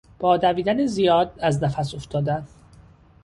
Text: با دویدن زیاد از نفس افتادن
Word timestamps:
با 0.19 0.37
دویدن 0.37 0.85
زیاد 0.85 1.39
از 1.39 1.63
نفس 1.63 1.93
افتادن 1.95 2.47